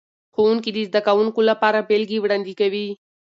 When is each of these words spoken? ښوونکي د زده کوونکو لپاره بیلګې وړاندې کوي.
ښوونکي 0.33 0.69
د 0.73 0.77
زده 0.89 1.01
کوونکو 1.07 1.39
لپاره 1.49 1.85
بیلګې 1.89 2.17
وړاندې 2.21 2.53
کوي. 2.59 2.87